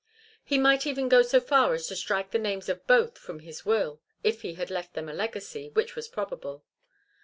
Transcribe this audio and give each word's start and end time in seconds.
He 0.43 0.57
might 0.57 0.87
even 0.87 1.09
go 1.09 1.21
so 1.21 1.39
far 1.39 1.75
as 1.75 1.85
to 1.85 1.95
strike 1.95 2.31
the 2.31 2.39
names 2.39 2.67
of 2.69 2.87
both 2.87 3.19
from 3.19 3.41
his 3.41 3.67
will, 3.67 4.01
if 4.23 4.41
he 4.41 4.55
had 4.55 4.71
left 4.71 4.95
them 4.95 5.07
a 5.07 5.13
legacy, 5.13 5.69
which 5.75 5.95
was 5.95 6.07
probable. 6.07 6.65